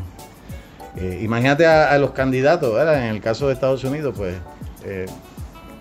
eh, 0.96 1.20
imagínate 1.22 1.66
a, 1.66 1.96
los 1.98 2.10
candidatos. 2.10 2.78
En 2.78 3.04
el 3.04 3.20
caso 3.20 3.46
de 3.46 3.54
Estados 3.54 3.82
Unidos, 3.84 4.14
pues 4.16 4.36
eh, 4.84 5.06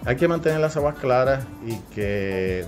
hay 0.06 0.16
que 0.16 0.28
mantener 0.28 0.60
las 0.60 0.78
aguas 0.78 0.96
claras 0.96 1.44
y 1.66 1.76
que 1.94 2.66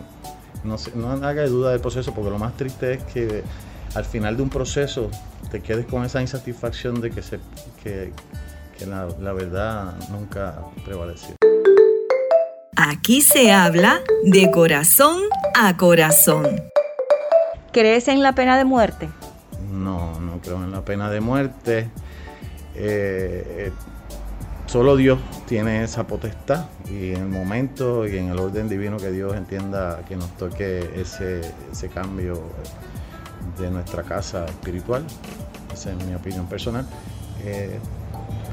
no, 0.63 0.77
haga 1.25 1.46
duda 1.46 1.72
del 1.72 1.79
proceso, 1.79 2.13
porque 2.13 2.29
lo 2.29 2.39
más 2.39 2.55
triste 2.58 2.93
es 2.93 3.03
que 3.03 3.43
al 3.96 4.05
final 4.05 4.36
de 4.38 4.43
un 4.43 4.50
proceso 4.50 5.10
te 5.51 5.62
quedes 5.62 5.86
con 5.86 6.03
esa 6.03 6.22
insatisfacción 6.22 7.00
de 7.00 7.12
que, 7.12 8.12
la, 8.86 9.08
la 9.22 9.34
verdad 9.34 9.93
nunca 10.10 10.60
prevaleció. 10.84 11.36
Aquí 12.75 13.22
se 13.22 13.53
habla 13.53 14.01
de 14.24 14.51
corazón 14.51 15.22
a 15.55 15.77
corazón. 15.77 16.72
¿Crees 17.73 18.07
en 18.07 18.21
la 18.21 18.35
pena 18.35 18.55
de 18.55 18.65
muerte? 18.65 19.09
No, 19.71 20.19
no 20.19 20.39
creo 20.41 20.63
en 20.63 20.71
la 20.71 20.85
pena 20.85 21.09
de 21.09 21.21
muerte. 21.21 21.89
Eh, 22.75 23.71
solo 24.67 24.95
Dios 24.95 25.19
tiene 25.47 25.83
esa 25.83 26.05
potestad 26.05 26.65
y 26.87 27.13
en 27.13 27.23
el 27.23 27.29
momento 27.29 28.07
y 28.07 28.17
en 28.17 28.29
el 28.29 28.37
orden 28.37 28.69
divino 28.69 28.97
que 28.97 29.09
Dios 29.09 29.35
entienda 29.35 30.03
que 30.07 30.15
nos 30.15 30.29
toque 30.37 30.87
ese, 30.95 31.41
ese 31.71 31.89
cambio 31.89 32.43
de 33.59 33.71
nuestra 33.71 34.03
casa 34.03 34.45
espiritual, 34.45 35.03
esa 35.73 35.91
es 35.93 36.05
mi 36.05 36.13
opinión 36.13 36.45
personal. 36.45 36.85
Eh, 37.43 37.79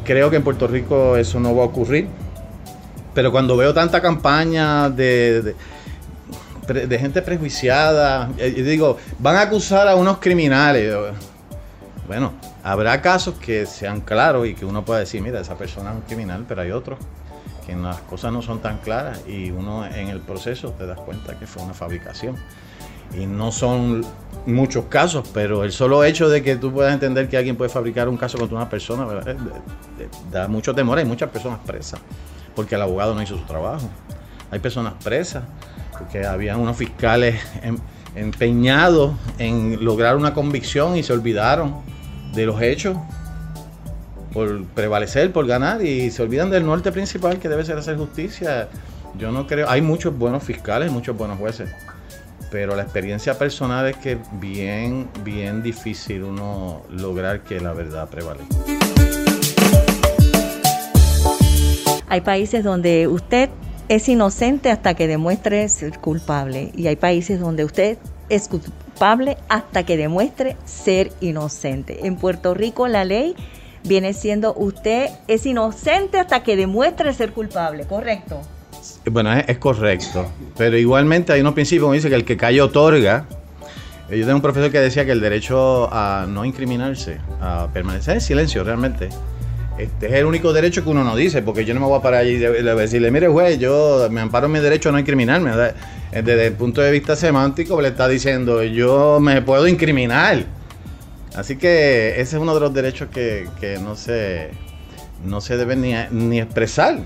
creo 0.04 0.30
que 0.30 0.36
en 0.36 0.44
Puerto 0.44 0.66
Rico 0.66 1.18
eso 1.18 1.38
no 1.40 1.54
va 1.54 1.64
a 1.64 1.66
ocurrir, 1.66 2.08
pero 3.14 3.30
cuando 3.32 3.54
veo 3.54 3.74
tanta 3.74 4.00
campaña 4.00 4.88
de, 4.88 5.42
de 5.42 5.54
gente 6.98 7.22
prejuiciada, 7.22 8.30
eh, 8.38 8.50
digo, 8.50 8.96
van 9.18 9.36
a 9.36 9.42
acusar 9.42 9.88
a 9.88 9.94
unos 9.94 10.18
criminales. 10.18 10.94
Bueno, 12.06 12.32
habrá 12.64 13.00
casos 13.00 13.34
que 13.34 13.66
sean 13.66 14.00
claros 14.00 14.46
y 14.46 14.54
que 14.54 14.64
uno 14.64 14.84
pueda 14.84 15.00
decir, 15.00 15.22
mira, 15.22 15.40
esa 15.40 15.56
persona 15.56 15.90
es 15.90 15.96
un 15.96 16.02
criminal, 16.02 16.44
pero 16.48 16.62
hay 16.62 16.70
otros 16.70 16.98
que 17.66 17.76
las 17.76 18.00
cosas 18.00 18.32
no 18.32 18.42
son 18.42 18.60
tan 18.60 18.78
claras 18.78 19.20
y 19.28 19.50
uno 19.50 19.86
en 19.86 20.08
el 20.08 20.20
proceso 20.20 20.72
te 20.72 20.86
das 20.86 20.98
cuenta 20.98 21.38
que 21.38 21.46
fue 21.46 21.62
una 21.62 21.74
fabricación. 21.74 22.36
Y 23.16 23.26
no 23.26 23.50
son 23.50 24.04
muchos 24.46 24.84
casos, 24.84 25.28
pero 25.34 25.64
el 25.64 25.72
solo 25.72 26.04
hecho 26.04 26.28
de 26.28 26.42
que 26.42 26.56
tú 26.56 26.72
puedas 26.72 26.92
entender 26.92 27.28
que 27.28 27.36
alguien 27.36 27.56
puede 27.56 27.68
fabricar 27.68 28.08
un 28.08 28.16
caso 28.16 28.38
contra 28.38 28.56
una 28.56 28.68
persona 28.68 29.06
eh, 29.26 29.36
da 30.30 30.46
mucho 30.46 30.74
temor. 30.74 30.98
Hay 30.98 31.04
muchas 31.04 31.30
personas 31.30 31.58
presas 31.66 32.00
porque 32.54 32.76
el 32.76 32.82
abogado 32.82 33.14
no 33.14 33.22
hizo 33.22 33.36
su 33.36 33.44
trabajo. 33.44 33.88
Hay 34.50 34.60
personas 34.60 34.94
presas 35.02 35.44
porque 36.00 36.26
había 36.26 36.56
unos 36.56 36.76
fiscales 36.76 37.40
em, 37.62 37.76
empeñados 38.14 39.12
en 39.38 39.84
lograr 39.84 40.16
una 40.16 40.32
convicción 40.32 40.96
y 40.96 41.02
se 41.02 41.12
olvidaron 41.12 41.74
de 42.34 42.46
los 42.46 42.60
hechos 42.62 42.96
por 44.32 44.64
prevalecer, 44.64 45.30
por 45.30 45.46
ganar 45.46 45.84
y 45.84 46.10
se 46.10 46.22
olvidan 46.22 46.50
del 46.50 46.64
norte 46.64 46.90
principal 46.90 47.38
que 47.38 47.48
debe 47.48 47.64
ser 47.64 47.76
hacer 47.76 47.96
justicia. 47.96 48.68
Yo 49.18 49.30
no 49.30 49.46
creo, 49.46 49.68
hay 49.68 49.82
muchos 49.82 50.16
buenos 50.16 50.42
fiscales, 50.42 50.90
muchos 50.90 51.16
buenos 51.16 51.38
jueces, 51.38 51.68
pero 52.50 52.74
la 52.74 52.82
experiencia 52.82 53.36
personal 53.36 53.86
es 53.86 53.96
que 53.96 54.16
bien, 54.40 55.08
bien 55.22 55.62
difícil 55.62 56.22
uno 56.22 56.82
lograr 56.90 57.42
que 57.42 57.60
la 57.60 57.74
verdad 57.74 58.08
prevalezca. 58.08 58.56
Hay 62.08 62.22
países 62.22 62.64
donde 62.64 63.06
usted 63.06 63.50
es 63.90 64.08
inocente 64.08 64.70
hasta 64.70 64.94
que 64.94 65.08
demuestre 65.08 65.68
ser 65.68 65.98
culpable 65.98 66.70
y 66.76 66.86
hay 66.86 66.94
países 66.94 67.40
donde 67.40 67.64
usted 67.64 67.98
es 68.28 68.46
culpable 68.46 69.36
hasta 69.48 69.84
que 69.84 69.96
demuestre 69.96 70.56
ser 70.64 71.10
inocente. 71.20 72.06
En 72.06 72.14
Puerto 72.14 72.54
Rico 72.54 72.86
la 72.86 73.04
ley 73.04 73.34
viene 73.82 74.12
siendo 74.12 74.54
usted 74.54 75.10
es 75.26 75.44
inocente 75.44 76.20
hasta 76.20 76.44
que 76.44 76.54
demuestre 76.54 77.12
ser 77.12 77.32
culpable, 77.32 77.84
¿correcto? 77.84 78.40
Bueno, 79.10 79.32
es, 79.32 79.58
correcto, 79.58 80.24
pero 80.56 80.78
igualmente 80.78 81.32
hay 81.32 81.40
unos 81.40 81.54
principios 81.54 81.90
que 81.90 81.96
dice 81.96 82.08
que 82.08 82.14
el 82.14 82.24
que 82.24 82.36
calla 82.36 82.64
otorga. 82.64 83.26
Yo 84.08 84.24
tengo 84.24 84.36
un 84.36 84.42
profesor 84.42 84.70
que 84.70 84.78
decía 84.78 85.04
que 85.04 85.12
el 85.12 85.20
derecho 85.20 85.92
a 85.92 86.26
no 86.28 86.44
incriminarse, 86.44 87.18
a 87.40 87.66
permanecer 87.72 88.14
en 88.14 88.20
silencio 88.20 88.62
realmente, 88.62 89.08
este 89.82 90.06
es 90.06 90.12
el 90.14 90.24
único 90.24 90.52
derecho 90.52 90.82
que 90.82 90.90
uno 90.90 91.04
no 91.04 91.16
dice, 91.16 91.42
porque 91.42 91.64
yo 91.64 91.74
no 91.74 91.80
me 91.80 91.86
voy 91.86 91.98
a 91.98 92.02
parar 92.02 92.20
allí 92.20 92.32
y 92.32 92.38
decirle, 92.38 93.10
mire 93.10 93.28
juez, 93.28 93.58
yo 93.58 94.08
me 94.10 94.20
amparo 94.20 94.46
en 94.46 94.52
mi 94.52 94.60
derecho 94.60 94.88
a 94.88 94.92
no 94.92 94.98
incriminarme. 94.98 95.50
Desde 96.12 96.46
el 96.46 96.52
punto 96.54 96.80
de 96.80 96.90
vista 96.90 97.16
semántico 97.16 97.80
le 97.80 97.88
está 97.88 98.08
diciendo, 98.08 98.62
yo 98.62 99.18
me 99.20 99.42
puedo 99.42 99.66
incriminar. 99.66 100.44
Así 101.34 101.56
que 101.56 102.20
ese 102.20 102.36
es 102.36 102.42
uno 102.42 102.54
de 102.54 102.60
los 102.60 102.74
derechos 102.74 103.08
que, 103.12 103.78
no 103.82 103.96
se, 103.96 104.50
no 105.24 105.40
se 105.40 105.56
debe 105.56 105.76
ni, 105.76 105.94
ni 106.10 106.40
expresar. 106.40 106.98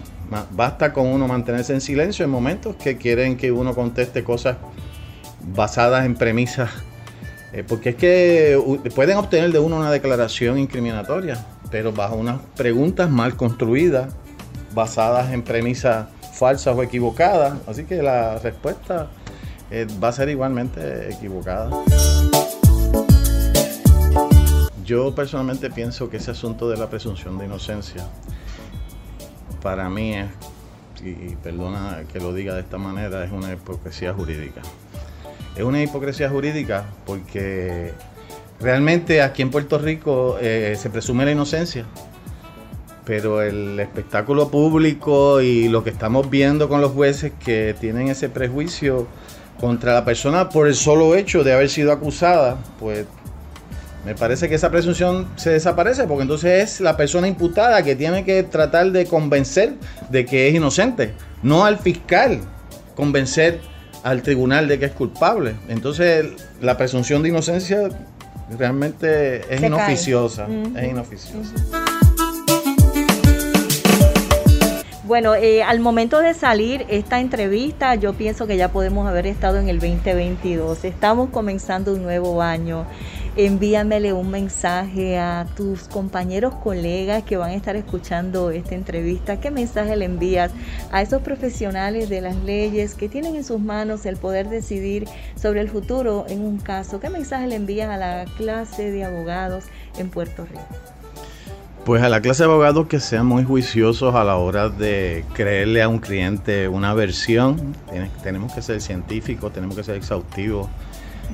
Basta 0.50 0.92
con 0.92 1.06
uno 1.06 1.28
mantenerse 1.28 1.74
en 1.74 1.80
silencio 1.80 2.24
en 2.24 2.30
momentos 2.30 2.76
que 2.76 2.96
quieren 2.96 3.36
que 3.36 3.52
uno 3.52 3.74
conteste 3.74 4.24
cosas 4.24 4.56
basadas 5.54 6.06
en 6.06 6.14
premisas 6.14 6.70
eh, 7.54 7.62
porque 7.62 7.90
es 7.90 7.94
que 7.94 8.58
pueden 8.96 9.16
obtener 9.16 9.52
de 9.52 9.60
uno 9.60 9.76
una 9.76 9.92
declaración 9.92 10.58
incriminatoria, 10.58 11.46
pero 11.74 11.90
bajo 11.90 12.14
unas 12.14 12.40
preguntas 12.56 13.10
mal 13.10 13.34
construidas, 13.34 14.14
basadas 14.74 15.32
en 15.32 15.42
premisas 15.42 16.06
falsas 16.32 16.76
o 16.76 16.84
equivocadas. 16.84 17.58
Así 17.66 17.84
que 17.84 18.00
la 18.00 18.38
respuesta 18.38 19.08
eh, 19.72 19.84
va 20.00 20.06
a 20.06 20.12
ser 20.12 20.28
igualmente 20.28 21.12
equivocada. 21.12 21.70
Yo 24.84 25.16
personalmente 25.16 25.68
pienso 25.68 26.08
que 26.08 26.18
ese 26.18 26.30
asunto 26.30 26.70
de 26.70 26.76
la 26.76 26.88
presunción 26.88 27.38
de 27.38 27.46
inocencia, 27.46 28.06
para 29.60 29.90
mí 29.90 30.14
y 31.02 31.34
perdona 31.42 32.04
que 32.12 32.20
lo 32.20 32.32
diga 32.32 32.54
de 32.54 32.60
esta 32.60 32.78
manera, 32.78 33.24
es 33.24 33.32
una 33.32 33.52
hipocresía 33.52 34.14
jurídica. 34.14 34.62
Es 35.56 35.64
una 35.64 35.82
hipocresía 35.82 36.30
jurídica 36.30 36.84
porque 37.04 37.92
realmente 38.60 39.22
aquí 39.22 39.42
en 39.42 39.50
Puerto 39.50 39.78
Rico 39.78 40.38
eh, 40.40 40.76
se 40.78 40.90
presume 40.90 41.24
la 41.24 41.32
inocencia, 41.32 41.84
pero 43.04 43.42
el 43.42 43.78
espectáculo 43.80 44.48
público 44.48 45.40
y 45.40 45.68
lo 45.68 45.84
que 45.84 45.90
estamos 45.90 46.30
viendo 46.30 46.68
con 46.68 46.80
los 46.80 46.92
jueces 46.92 47.32
que 47.44 47.74
tienen 47.78 48.08
ese 48.08 48.28
prejuicio 48.28 49.06
contra 49.60 49.94
la 49.94 50.04
persona 50.04 50.48
por 50.48 50.66
el 50.66 50.74
solo 50.74 51.14
hecho 51.14 51.44
de 51.44 51.52
haber 51.52 51.70
sido 51.70 51.92
acusada, 51.92 52.58
pues 52.78 53.06
me 54.04 54.14
parece 54.14 54.48
que 54.48 54.56
esa 54.56 54.70
presunción 54.70 55.28
se 55.36 55.50
desaparece 55.50 56.04
porque 56.04 56.22
entonces 56.22 56.62
es 56.62 56.80
la 56.80 56.96
persona 56.96 57.26
imputada 57.26 57.82
que 57.82 57.96
tiene 57.96 58.24
que 58.24 58.42
tratar 58.42 58.90
de 58.92 59.06
convencer 59.06 59.74
de 60.10 60.26
que 60.26 60.48
es 60.48 60.54
inocente, 60.54 61.14
no 61.42 61.64
al 61.64 61.78
fiscal 61.78 62.40
convencer 62.94 63.60
al 64.02 64.22
tribunal 64.22 64.68
de 64.68 64.78
que 64.78 64.84
es 64.84 64.92
culpable. 64.92 65.54
Entonces, 65.68 66.26
la 66.60 66.76
presunción 66.76 67.22
de 67.22 67.30
inocencia 67.30 67.88
realmente 68.50 69.54
es 69.54 69.62
inoficiosa. 69.62 70.46
Es 70.76 70.90
inoficiosa. 70.90 71.54
Bueno, 75.04 75.34
eh, 75.34 75.62
al 75.62 75.80
momento 75.80 76.20
de 76.20 76.32
salir 76.32 76.86
esta 76.88 77.20
entrevista, 77.20 77.94
yo 77.94 78.14
pienso 78.14 78.46
que 78.46 78.56
ya 78.56 78.72
podemos 78.72 79.06
haber 79.06 79.26
estado 79.26 79.58
en 79.58 79.68
el 79.68 79.78
2022. 79.78 80.82
Estamos 80.84 81.28
comenzando 81.28 81.92
un 81.92 82.02
nuevo 82.02 82.40
año 82.40 82.86
envíamele 83.36 84.12
un 84.12 84.30
mensaje 84.30 85.18
a 85.18 85.46
tus 85.56 85.88
compañeros, 85.88 86.54
colegas 86.54 87.24
que 87.24 87.36
van 87.36 87.50
a 87.50 87.54
estar 87.54 87.74
escuchando 87.74 88.50
esta 88.50 88.76
entrevista. 88.76 89.40
¿Qué 89.40 89.50
mensaje 89.50 89.96
le 89.96 90.04
envías 90.04 90.52
a 90.92 91.02
esos 91.02 91.20
profesionales 91.22 92.08
de 92.08 92.20
las 92.20 92.36
leyes 92.36 92.94
que 92.94 93.08
tienen 93.08 93.34
en 93.34 93.44
sus 93.44 93.60
manos 93.60 94.06
el 94.06 94.16
poder 94.18 94.48
decidir 94.48 95.08
sobre 95.34 95.60
el 95.60 95.68
futuro 95.68 96.26
en 96.28 96.42
un 96.42 96.58
caso? 96.58 97.00
¿Qué 97.00 97.10
mensaje 97.10 97.48
le 97.48 97.56
envías 97.56 97.90
a 97.90 97.96
la 97.96 98.24
clase 98.36 98.92
de 98.92 99.04
abogados 99.04 99.64
en 99.98 100.10
Puerto 100.10 100.44
Rico? 100.44 100.62
Pues 101.84 102.02
a 102.02 102.08
la 102.08 102.20
clase 102.22 102.44
de 102.44 102.50
abogados 102.50 102.86
que 102.86 103.00
sean 103.00 103.26
muy 103.26 103.44
juiciosos 103.44 104.14
a 104.14 104.24
la 104.24 104.36
hora 104.36 104.68
de 104.70 105.24
creerle 105.34 105.82
a 105.82 105.88
un 105.88 105.98
cliente 105.98 106.68
una 106.68 106.94
versión. 106.94 107.74
Tenemos 108.22 108.54
que 108.54 108.62
ser 108.62 108.80
científicos, 108.80 109.52
tenemos 109.52 109.76
que 109.76 109.82
ser 109.82 109.96
exhaustivos 109.96 110.68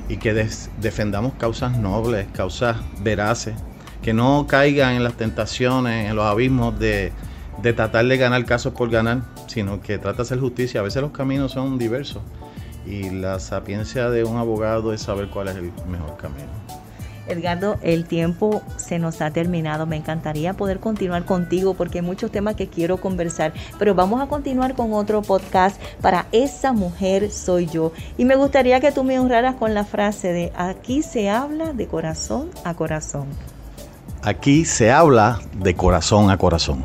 y 0.09 0.17
que 0.17 0.33
defendamos 0.79 1.33
causas 1.33 1.77
nobles, 1.77 2.27
causas 2.33 2.77
veraces, 3.01 3.55
que 4.01 4.13
no 4.13 4.45
caigan 4.47 4.95
en 4.95 5.03
las 5.03 5.13
tentaciones, 5.13 6.09
en 6.09 6.15
los 6.15 6.25
abismos 6.25 6.77
de, 6.79 7.11
de 7.61 7.73
tratar 7.73 8.05
de 8.05 8.17
ganar 8.17 8.45
casos 8.45 8.73
por 8.73 8.89
ganar, 8.89 9.21
sino 9.47 9.81
que 9.81 9.97
trata 9.97 10.17
de 10.17 10.23
hacer 10.23 10.39
justicia. 10.39 10.79
A 10.79 10.83
veces 10.83 11.01
los 11.01 11.11
caminos 11.11 11.51
son 11.51 11.77
diversos 11.77 12.21
y 12.85 13.09
la 13.09 13.39
sapiencia 13.39 14.09
de 14.09 14.23
un 14.23 14.37
abogado 14.37 14.93
es 14.93 15.01
saber 15.01 15.27
cuál 15.27 15.49
es 15.49 15.55
el 15.55 15.71
mejor 15.87 16.17
camino. 16.17 16.49
Edgardo, 17.31 17.77
el 17.81 18.05
tiempo 18.05 18.61
se 18.77 18.99
nos 18.99 19.21
ha 19.21 19.31
terminado. 19.31 19.85
Me 19.85 19.95
encantaría 19.95 20.53
poder 20.53 20.79
continuar 20.79 21.25
contigo 21.25 21.73
porque 21.73 21.99
hay 21.99 22.05
muchos 22.05 22.31
temas 22.31 22.55
que 22.55 22.67
quiero 22.67 22.97
conversar, 22.97 23.53
pero 23.79 23.95
vamos 23.95 24.21
a 24.21 24.27
continuar 24.27 24.75
con 24.75 24.93
otro 24.93 25.21
podcast 25.21 25.81
para 26.01 26.27
esa 26.31 26.73
mujer 26.73 27.31
soy 27.31 27.67
yo. 27.67 27.91
Y 28.17 28.25
me 28.25 28.35
gustaría 28.35 28.79
que 28.79 28.91
tú 28.91 29.03
me 29.03 29.19
honraras 29.19 29.55
con 29.55 29.73
la 29.73 29.83
frase 29.83 30.33
de 30.33 30.51
aquí 30.55 31.01
se 31.01 31.29
habla 31.29 31.73
de 31.73 31.87
corazón 31.87 32.49
a 32.63 32.73
corazón. 32.73 33.27
Aquí 34.23 34.65
se 34.65 34.91
habla 34.91 35.41
de 35.57 35.73
corazón 35.75 36.29
a 36.29 36.37
corazón. 36.37 36.83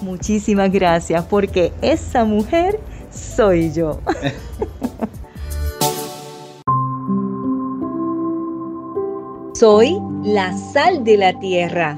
Muchísimas 0.00 0.72
gracias 0.72 1.24
porque 1.24 1.72
esa 1.82 2.24
mujer 2.24 2.80
soy 3.12 3.72
yo. 3.72 4.00
Soy 9.62 9.96
la 10.24 10.52
sal 10.58 11.04
de 11.04 11.16
la 11.16 11.38
tierra. 11.38 11.96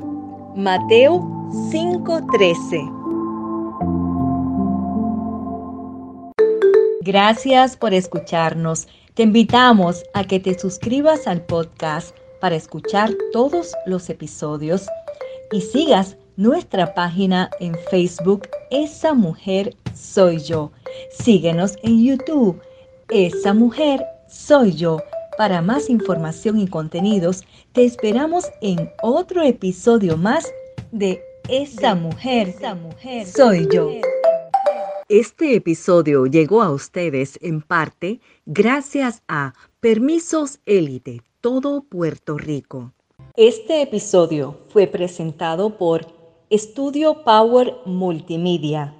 Mateo 0.54 1.26
5:13. 1.70 2.92
Gracias 7.00 7.78
por 7.78 7.94
escucharnos. 7.94 8.86
Te 9.14 9.22
invitamos 9.22 10.04
a 10.12 10.24
que 10.24 10.40
te 10.40 10.58
suscribas 10.58 11.26
al 11.26 11.40
podcast 11.40 12.14
para 12.38 12.54
escuchar 12.54 13.08
todos 13.32 13.72
los 13.86 14.10
episodios 14.10 14.86
y 15.50 15.62
sigas 15.62 16.18
nuestra 16.36 16.92
página 16.92 17.48
en 17.60 17.76
Facebook 17.90 18.46
Esa 18.70 19.14
Mujer 19.14 19.74
Soy 19.94 20.38
Yo. 20.38 20.70
Síguenos 21.12 21.78
en 21.82 22.04
YouTube 22.04 22.60
Esa 23.08 23.54
Mujer 23.54 24.04
Soy 24.28 24.72
Yo 24.74 24.98
para 25.36 25.62
más 25.62 25.90
información 25.90 26.58
y 26.58 26.68
contenidos, 26.68 27.44
te 27.72 27.84
esperamos 27.84 28.46
en 28.60 28.90
otro 29.02 29.42
episodio 29.42 30.16
más 30.16 30.52
de 30.92 31.20
Esa 31.48 31.94
mujer, 31.94 32.48
esa 32.48 32.74
mujer 32.74 33.26
soy 33.26 33.68
yo. 33.70 33.90
Este 35.08 35.54
episodio 35.54 36.24
llegó 36.26 36.62
a 36.62 36.70
ustedes 36.70 37.38
en 37.42 37.60
parte 37.60 38.20
gracias 38.46 39.22
a 39.28 39.52
Permisos 39.80 40.60
Élite, 40.64 41.20
todo 41.42 41.82
Puerto 41.82 42.38
Rico. 42.38 42.92
Este 43.36 43.82
episodio 43.82 44.58
fue 44.68 44.86
presentado 44.86 45.76
por 45.76 46.06
Estudio 46.48 47.24
Power 47.24 47.74
Multimedia 47.84 48.94